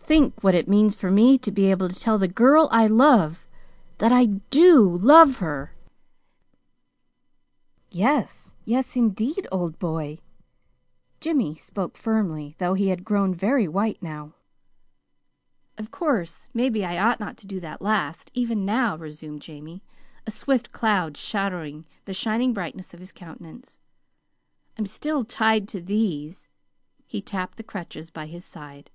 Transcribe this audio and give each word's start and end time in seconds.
Think 0.00 0.42
what 0.42 0.56
it 0.56 0.66
means 0.66 0.96
for 0.96 1.08
me 1.08 1.38
to 1.38 1.52
be 1.52 1.70
able 1.70 1.88
to 1.88 1.94
tell 1.94 2.18
the 2.18 2.26
girl 2.26 2.68
I 2.72 2.88
love 2.88 3.46
that 3.98 4.10
I 4.10 4.26
DO 4.50 4.98
love 5.00 5.36
her." 5.36 5.72
"Yes 7.88 8.52
yes, 8.64 8.96
indeed, 8.96 9.46
old 9.52 9.78
boy!" 9.78 10.18
Jimmy 11.20 11.54
spoke 11.54 11.96
firmly, 11.96 12.56
though 12.58 12.74
he 12.74 12.88
had 12.88 13.04
grown 13.04 13.32
very 13.36 13.68
white 13.68 14.02
now. 14.02 14.32
"Of 15.78 15.92
course, 15.92 16.48
maybe 16.52 16.84
I 16.84 16.98
ought 16.98 17.20
not 17.20 17.36
to 17.36 17.46
do 17.46 17.60
that 17.60 17.80
last, 17.80 18.32
even 18.34 18.64
now," 18.64 18.96
resumed 18.96 19.42
Jamie, 19.42 19.84
a 20.26 20.32
swift 20.32 20.72
cloud 20.72 21.16
shadowing 21.16 21.86
the 22.04 22.12
shining 22.14 22.52
brightness 22.52 22.92
of 22.92 22.98
his 22.98 23.12
countenance. 23.12 23.78
"I'm 24.76 24.86
still 24.86 25.24
tied 25.24 25.68
to 25.68 25.80
these." 25.80 26.48
He 27.06 27.22
tapped 27.22 27.56
the 27.56 27.62
crutches 27.62 28.10
by 28.10 28.26
his 28.26 28.44
side. 28.44 28.90